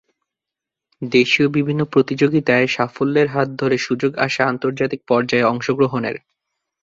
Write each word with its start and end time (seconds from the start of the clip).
দেশীয় 1.01 1.47
বিভিন্ন 1.49 1.81
প্রতিযোগিতায় 1.85 2.67
সাফল্যের 2.67 3.27
হাত 3.27 3.47
ধরে 3.57 3.77
সুযোগ 3.77 4.11
আসে 4.17 4.41
আন্তর্জাতিক 4.43 5.01
পর্যায়ে 5.07 5.49
অংশগ্রহণের। 5.51 6.15